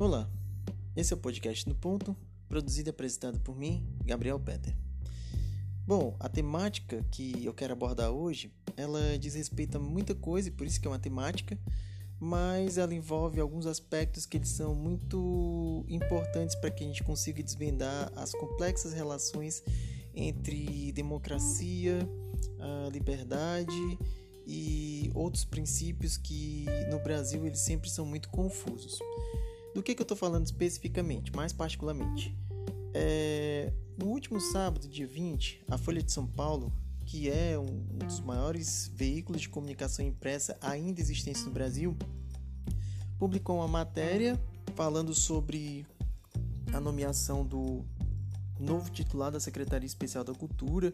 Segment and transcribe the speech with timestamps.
[0.00, 0.30] Olá,
[0.94, 2.16] esse é o podcast No Ponto,
[2.48, 4.72] produzido e apresentado por mim, Gabriel Peter.
[5.84, 10.52] Bom, a temática que eu quero abordar hoje, ela diz respeito a muita coisa e
[10.52, 11.58] por isso que é uma temática,
[12.20, 17.42] mas ela envolve alguns aspectos que eles são muito importantes para que a gente consiga
[17.42, 19.64] desvendar as complexas relações
[20.14, 22.08] entre democracia,
[22.92, 23.98] liberdade
[24.46, 28.96] e outros princípios que no Brasil eles sempre são muito confusos.
[29.74, 32.36] Do que, que eu estou falando especificamente, mais particularmente?
[32.94, 36.72] É, no último sábado, dia 20, a Folha de São Paulo,
[37.04, 41.96] que é um, um dos maiores veículos de comunicação impressa ainda existentes no Brasil,
[43.18, 44.40] publicou uma matéria
[44.74, 45.86] falando sobre
[46.72, 47.84] a nomeação do
[48.58, 50.92] novo titular da Secretaria Especial da Cultura,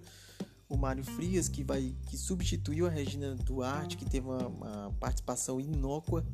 [0.68, 5.60] o Mário Frias, que vai que substituiu a Regina Duarte, que teve uma, uma participação
[5.60, 6.24] inócua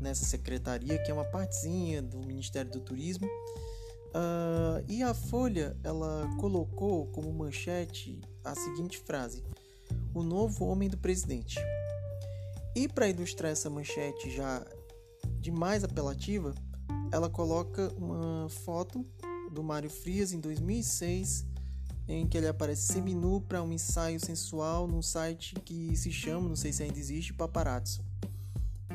[0.00, 3.26] nessa secretaria, que é uma partezinha do Ministério do Turismo.
[3.26, 9.44] Uh, e a Folha ela colocou como manchete a seguinte frase:
[10.14, 11.58] O novo homem do presidente.
[12.74, 14.64] E para ilustrar essa manchete já
[15.40, 16.54] de mais apelativa,
[17.12, 19.04] ela coloca uma foto
[19.52, 21.50] do Mário Frias em 2006
[22.10, 26.56] em que ele aparece seminu para um ensaio sensual num site que se chama, não
[26.56, 28.04] sei se ainda existe, Paparazzo.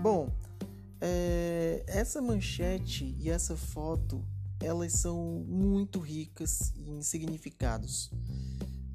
[0.01, 0.29] Bom,
[1.05, 4.25] é, essa manchete e essa foto
[4.59, 8.09] elas são muito ricas em significados.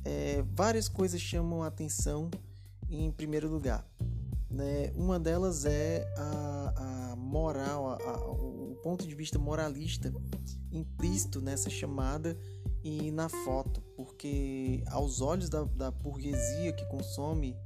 [0.04, 2.30] É, várias coisas chamam a atenção
[2.88, 3.86] em primeiro lugar.
[4.50, 4.90] Né?
[4.96, 10.12] Uma delas é a, a moral, a, a, o ponto de vista moralista
[10.72, 12.36] implícito nessa chamada
[12.82, 17.56] e na foto, porque aos olhos da, da burguesia que consome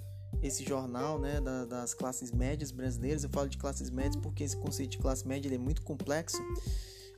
[0.46, 4.56] esse jornal, né, da, das classes médias brasileiras, eu falo de classes médias porque esse
[4.56, 6.42] conceito de classe média é muito complexo.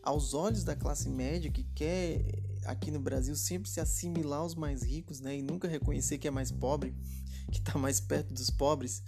[0.02, 2.24] Aos olhos da classe média que quer
[2.64, 6.30] aqui no Brasil sempre se assimilar aos mais ricos, né, e nunca reconhecer que é
[6.30, 6.94] mais pobre,
[7.50, 9.02] que está mais perto dos pobres,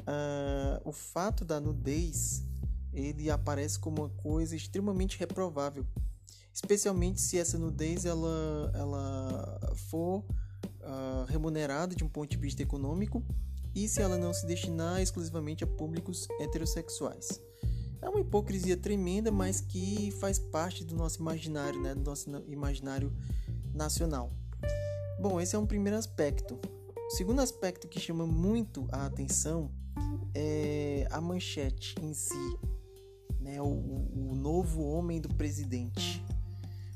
[0.00, 2.44] uh, o fato da nudez
[2.92, 5.84] ele aparece como uma coisa extremamente reprovável
[6.54, 13.24] especialmente se essa nudez ela, ela for uh, remunerada de um ponto de vista econômico
[13.74, 17.40] e se ela não se destinar exclusivamente a públicos heterossexuais.
[18.00, 23.12] É uma hipocrisia tremenda, mas que faz parte do nosso imaginário, né, do nosso imaginário
[23.74, 24.30] nacional.
[25.18, 26.58] Bom, esse é um primeiro aspecto.
[27.06, 29.70] O segundo aspecto que chama muito a atenção
[30.34, 32.58] é a manchete em si,
[33.40, 36.22] né, o, o novo homem do presidente.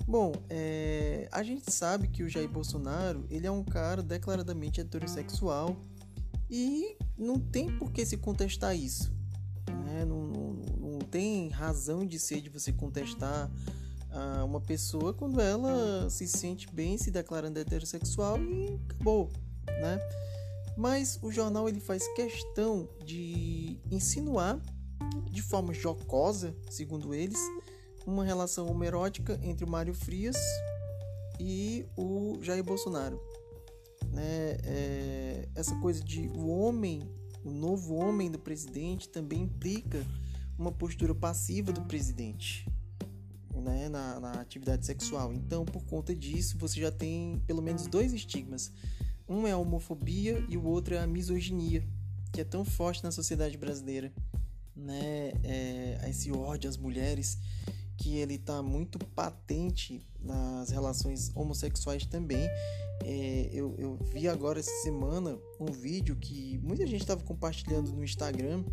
[0.07, 5.77] Bom, é, a gente sabe que o Jair Bolsonaro ele é um cara declaradamente heterossexual
[6.51, 9.13] e não tem por que se contestar isso.
[9.85, 10.05] Né?
[10.05, 13.51] Não, não, não tem razão de ser de você contestar
[14.11, 19.31] ah, uma pessoa quando ela se sente bem se declarando heterossexual e acabou,
[19.67, 20.01] né?
[20.77, 24.61] Mas o jornal ele faz questão de insinuar
[25.31, 27.39] de forma jocosa, segundo eles,
[28.07, 30.37] uma relação homerótica entre o Mário Frias
[31.39, 33.21] e o Jair Bolsonaro.
[34.13, 34.57] Né?
[34.65, 35.28] É,
[35.59, 37.03] essa coisa de o homem,
[37.45, 40.07] o novo homem do presidente também implica
[40.57, 42.65] uma postura passiva do presidente
[43.53, 43.89] né?
[43.89, 45.33] na, na atividade sexual.
[45.33, 48.73] Então, por conta disso, você já tem pelo menos dois estigmas.
[49.29, 51.85] Um é a homofobia e o outro é a misoginia,
[52.33, 54.13] que é tão forte na sociedade brasileira.
[54.77, 55.33] Né?
[55.43, 57.37] É, esse ódio às mulheres
[57.99, 62.49] que ele está muito patente nas relações homossexuais também.
[63.05, 68.03] É, eu, eu, vi agora essa semana um vídeo que muita gente estava compartilhando no
[68.03, 68.65] Instagram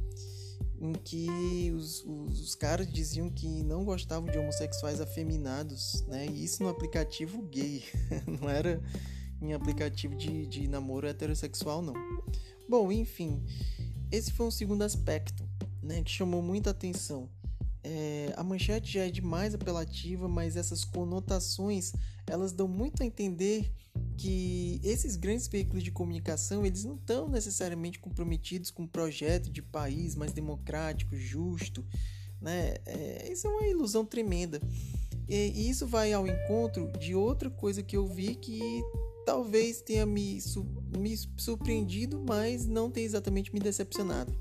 [0.80, 6.28] em que os, os, os, caras diziam que não gostavam de homossexuais afeminados, né?
[6.28, 7.84] E isso no aplicativo gay,
[8.42, 8.82] não era
[9.42, 11.94] em aplicativo de, de namoro heterossexual, não.
[12.68, 13.44] Bom, enfim,
[14.12, 15.48] esse foi um segundo aspecto,
[15.82, 17.30] né, que chamou muita atenção.
[17.88, 21.94] É, a manchete já é demais apelativa, mas essas conotações
[22.26, 23.72] elas dão muito a entender
[24.18, 29.62] que esses grandes veículos de comunicação eles não estão necessariamente comprometidos com um projeto de
[29.62, 31.86] país mais democrático, justo,
[32.42, 32.74] né?
[32.88, 34.60] É, isso é uma ilusão tremenda.
[35.30, 38.82] E, e isso vai ao encontro de outra coisa que eu vi que
[39.28, 40.40] talvez tenha me,
[40.98, 44.36] me surpreendido, mas não tenha exatamente me decepcionado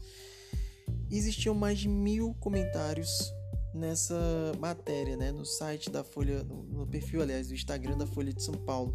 [1.17, 3.33] existiam mais de mil comentários
[3.75, 8.43] nessa matéria, né, no site da Folha, no, perfil, aliás, do Instagram da Folha de
[8.43, 8.95] São Paulo.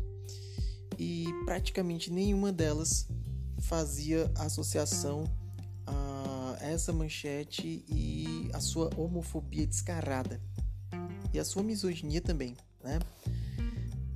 [0.97, 3.07] E praticamente nenhuma delas
[3.59, 5.23] fazia associação
[5.85, 10.41] a essa manchete e a sua homofobia descarada.
[11.33, 12.99] e a sua misoginia também, né?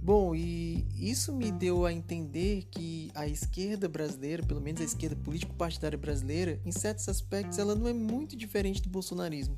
[0.03, 5.15] Bom, e isso me deu a entender que a esquerda brasileira, pelo menos a esquerda
[5.15, 9.57] político-partidária brasileira, em certos aspectos, ela não é muito diferente do bolsonarismo.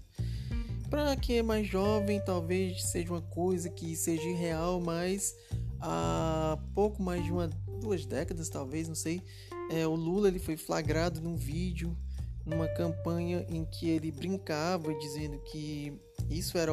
[0.88, 5.36] Para quem é mais jovem, talvez seja uma coisa que seja irreal, mas
[5.82, 7.48] há pouco mais de uma,
[7.82, 9.24] duas décadas, talvez, não sei,
[9.72, 11.98] é, o Lula ele foi flagrado num vídeo,
[12.46, 15.92] numa campanha em que ele brincava dizendo que
[16.30, 16.72] isso era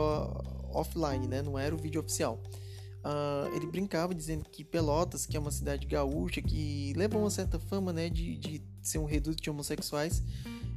[0.74, 1.40] offline, né?
[1.40, 2.38] não era o vídeo oficial
[3.04, 7.58] Uh, ele brincava dizendo que Pelotas, que é uma cidade gaúcha que levou uma certa
[7.58, 10.22] fama né, de, de ser um reduto de homossexuais,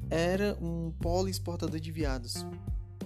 [0.09, 2.43] era um polo exportador de viados.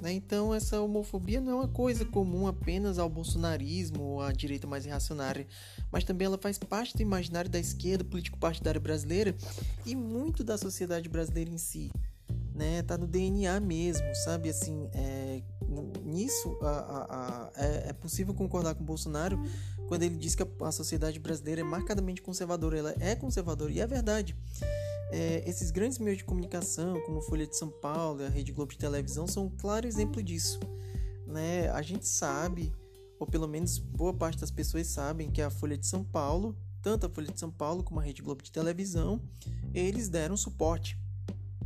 [0.02, 0.14] Né?
[0.14, 4.86] Então, essa homofobia não é uma coisa comum apenas ao bolsonarismo ou à direita mais
[4.86, 5.46] reacionária,
[5.92, 9.36] mas também ela faz parte do imaginário da esquerda político-partidária brasileira
[9.86, 11.92] e muito da sociedade brasileira em si.
[12.56, 12.82] Né?
[12.84, 14.50] Tá no DNA mesmo, sabe?
[14.50, 15.19] Assim, é,
[16.10, 19.40] nisso a, a, a, é, é, possível concordar com o Bolsonaro
[19.88, 22.78] quando ele diz que a, sociedade brasileira é marcadamente conservadora.
[22.78, 24.36] Ela é conservadora e é verdade.
[25.12, 28.72] É, esses grandes meios de comunicação, como Folha de São Paulo e a Rede Globo
[28.72, 30.60] de televisão, são um claro exemplo disso.
[31.26, 31.70] Né?
[31.70, 32.72] A gente sabe,
[33.20, 37.06] ou pelo menos boa parte das pessoas sabem, que a Folha de São Paulo, tanto
[37.06, 39.22] a Folha de São Paulo como a Rede Globo de televisão,
[39.74, 40.98] eles deram suporte,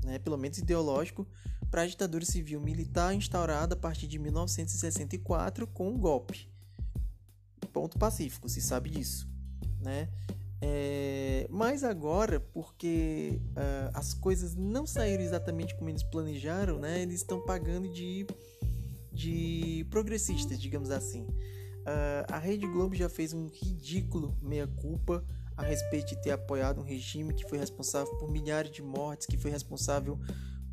[0.06, 0.20] né?
[0.20, 1.28] pelo menos ideológico,
[1.74, 6.48] para a ditadura civil militar instaurada a partir de 1964 com um golpe.
[7.74, 9.28] Ponto pacífico, se sabe disso.
[9.82, 10.08] Né?
[10.62, 17.02] É, mas agora, porque uh, as coisas não saíram exatamente como eles planejaram, né?
[17.02, 18.28] eles estão pagando de,
[19.12, 21.24] de progressistas, digamos assim.
[21.24, 25.26] Uh, a Rede Globo já fez um ridículo meia-culpa
[25.58, 29.38] a respeito de ter apoiado um regime que foi responsável por milhares de mortes, que
[29.38, 30.20] foi responsável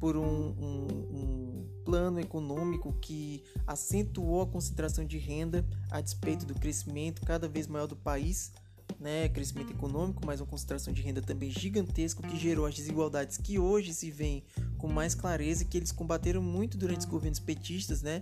[0.00, 6.54] por um, um, um, plano econômico que acentuou a concentração de renda a despeito do
[6.54, 8.52] crescimento cada vez maior do país,
[8.98, 9.28] né?
[9.28, 13.92] crescimento econômico, mas uma concentração de renda também gigantesca que gerou as desigualdades que hoje
[13.92, 14.44] se veem
[14.78, 18.20] com mais clareza e que eles combateram muito durante os governos petistas, né?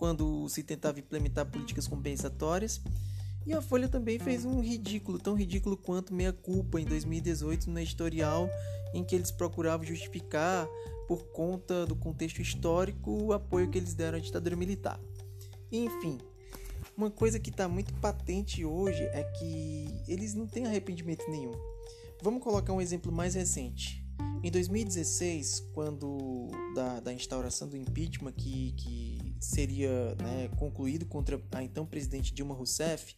[0.00, 2.80] quando se tentava implementar políticas compensatórias.
[3.46, 7.78] E a Folha também fez um ridículo, tão ridículo quanto Meia Culpa em 2018 no
[7.78, 8.48] editorial
[8.92, 10.68] em que eles procuravam justificar
[11.06, 15.00] por conta do contexto histórico, o apoio que eles deram à ditadura militar.
[15.72, 16.18] Enfim,
[16.96, 21.52] uma coisa que está muito patente hoje é que eles não têm arrependimento nenhum.
[22.22, 24.04] Vamos colocar um exemplo mais recente.
[24.42, 31.62] Em 2016, quando da, da instauração do impeachment que, que seria né, concluído contra a
[31.62, 33.14] então presidente Dilma Rousseff,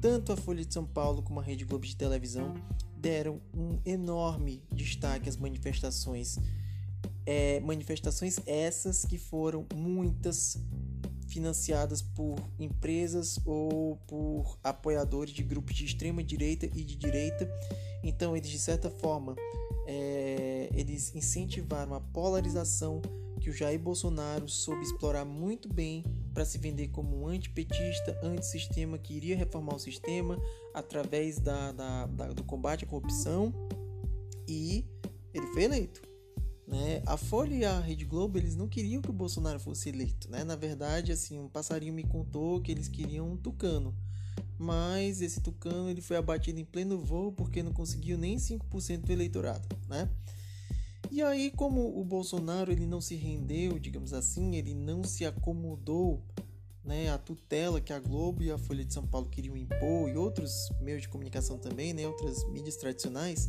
[0.00, 2.54] tanto a Folha de São Paulo como a Rede Globo de televisão
[2.96, 6.38] deram um enorme destaque às manifestações
[7.28, 10.56] é, manifestações essas que foram muitas
[11.28, 17.46] financiadas por empresas ou por apoiadores de grupos de extrema direita e de direita.
[18.02, 19.36] Então eles de certa forma
[19.86, 23.02] é, eles incentivaram a polarização
[23.40, 26.02] que o Jair Bolsonaro soube explorar muito bem
[26.38, 30.40] para se vender como um antipetista, antissistema que iria reformar o sistema
[30.72, 33.52] através da, da, da, do combate à corrupção
[34.46, 34.84] e
[35.34, 36.00] ele foi eleito.
[36.64, 37.02] Né?
[37.06, 40.30] A Folha e a Rede Globo eles não queriam que o Bolsonaro fosse eleito.
[40.30, 40.44] Né?
[40.44, 43.92] Na verdade, assim, um passarinho me contou que eles queriam um tucano.
[44.56, 49.10] Mas esse tucano ele foi abatido em pleno voo porque não conseguiu nem 5% do
[49.10, 49.66] eleitorado.
[49.88, 50.08] Né?
[51.10, 56.22] E aí, como o Bolsonaro ele não se rendeu, digamos assim, ele não se acomodou
[56.84, 60.16] né, à tutela que a Globo e a Folha de São Paulo queriam impor e
[60.16, 63.46] outros meios de comunicação também, né, outras mídias tradicionais,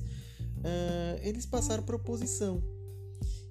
[0.58, 2.62] uh, eles passaram proposição.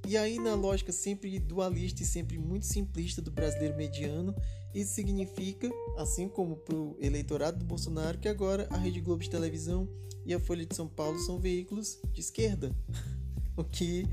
[0.06, 4.34] E aí, na lógica sempre dualista e sempre muito simplista do brasileiro mediano,
[4.74, 9.30] isso significa, assim como para o eleitorado do Bolsonaro, que agora a Rede Globo de
[9.30, 9.88] televisão
[10.24, 12.74] e a Folha de São Paulo são veículos de esquerda,
[13.60, 14.06] o que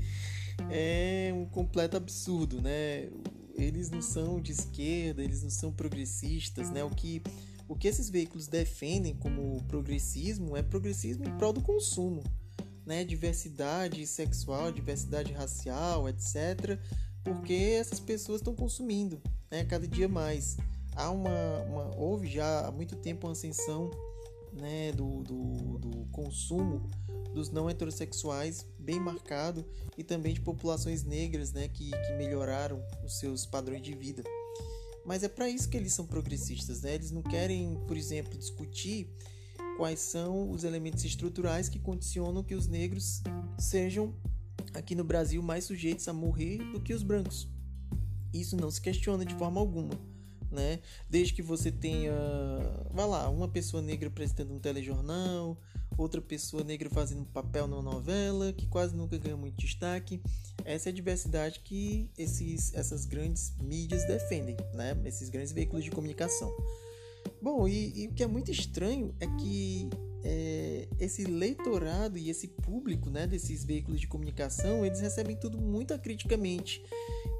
[0.70, 3.08] é um completo absurdo, né?
[3.54, 6.84] Eles não são de esquerda, eles não são progressistas, né?
[6.84, 7.22] O que
[7.68, 12.22] o que esses veículos defendem como progressismo é progressismo em prol do consumo
[12.86, 16.78] né, diversidade sexual, diversidade racial, etc.,
[17.24, 20.56] porque essas pessoas estão consumindo né, cada dia mais.
[20.94, 23.90] Há uma, uma, houve já há muito tempo uma ascensão
[24.56, 26.88] né, do, do, do consumo
[27.32, 29.64] dos não heterossexuais bem marcado
[29.96, 34.22] e também de populações negras né, que, que melhoraram os seus padrões de vida.
[35.04, 36.94] Mas é para isso que eles são progressistas, né?
[36.94, 39.08] Eles não querem, por exemplo, discutir
[39.76, 43.22] quais são os elementos estruturais que condicionam que os negros
[43.56, 44.14] sejam
[44.74, 47.48] aqui no Brasil mais sujeitos a morrer do que os brancos.
[48.32, 49.94] Isso não se questiona de forma alguma.
[50.50, 50.80] Né?
[51.08, 52.12] Desde que você tenha,
[52.90, 55.58] vai lá, uma pessoa negra apresentando um telejornal,
[55.96, 60.20] outra pessoa negra fazendo papel numa novela, que quase nunca ganha muito destaque.
[60.64, 64.96] Essa é a diversidade que esses, essas grandes mídias defendem, né?
[65.04, 66.54] Esses grandes veículos de comunicação.
[67.40, 69.88] Bom, e, e o que é muito estranho é que
[70.28, 75.94] é, esse leitorado e esse público né, desses veículos de comunicação, eles recebem tudo muito
[75.94, 76.82] acriticamente.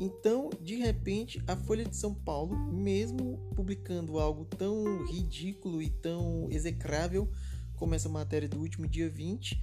[0.01, 6.47] Então, de repente, a Folha de São Paulo, mesmo publicando algo tão ridículo e tão
[6.51, 7.29] execrável
[7.75, 9.61] como essa matéria do último dia 20,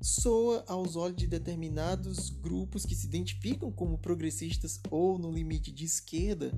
[0.00, 5.84] soa aos olhos de determinados grupos que se identificam como progressistas ou no limite de
[5.84, 6.52] esquerda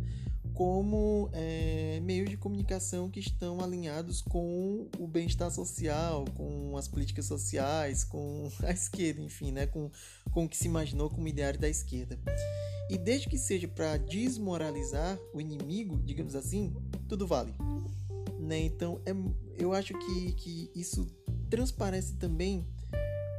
[0.55, 7.27] como é, meios de comunicação que estão alinhados com o bem-estar social, com as políticas
[7.27, 9.91] sociais, com a esquerda, enfim, né, com,
[10.31, 12.19] com o que se imaginou como ideário da esquerda.
[12.89, 16.73] E desde que seja para desmoralizar o inimigo, digamos assim,
[17.09, 17.53] tudo vale.
[18.39, 18.61] Né?
[18.61, 19.13] Então, é,
[19.59, 21.07] eu acho que, que isso
[21.51, 22.65] transparece também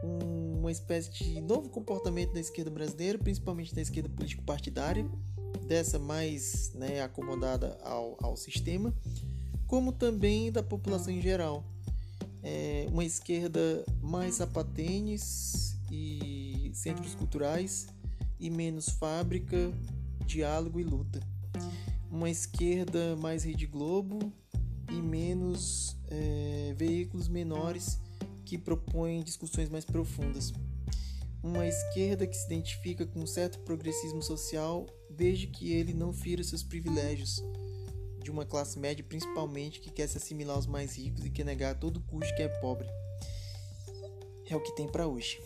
[0.04, 5.08] uma espécie de novo comportamento da esquerda brasileira, principalmente da esquerda político-partidária,
[5.56, 8.94] dessa mais né, acomodada ao, ao sistema,
[9.68, 11.64] como também da população em geral.
[12.44, 17.88] É uma esquerda mais sapatênis e centros culturais
[18.40, 19.72] e menos fábrica,
[20.26, 21.20] diálogo e luta.
[22.12, 24.32] Uma esquerda mais Rede Globo
[24.90, 28.00] e menos é, veículos menores
[28.46, 30.54] que propõem discussões mais profundas.
[31.44, 34.86] Uma esquerda que se identifica com um certo progressismo social
[35.16, 37.42] desde que ele não fira seus privilégios
[38.22, 41.72] de uma classe média, principalmente que quer se assimilar aos mais ricos e quer negar
[41.72, 42.88] a todo custo que é pobre.
[44.50, 45.40] É o que tem para hoje.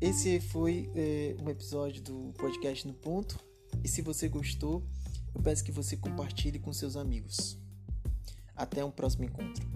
[0.00, 3.38] Esse foi é, um episódio do podcast No Ponto.
[3.82, 4.86] E se você gostou,
[5.34, 7.58] eu peço que você compartilhe com seus amigos.
[8.54, 9.75] Até um próximo encontro.